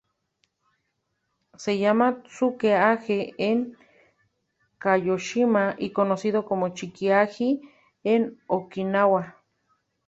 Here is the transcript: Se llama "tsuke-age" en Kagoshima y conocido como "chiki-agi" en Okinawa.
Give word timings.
Se 1.63 1.77
llama 1.77 2.23
"tsuke-age" 2.23 3.35
en 3.37 3.77
Kagoshima 4.79 5.75
y 5.77 5.91
conocido 5.91 6.43
como 6.43 6.69
"chiki-agi" 6.69 7.61
en 8.03 8.41
Okinawa. 8.47 9.37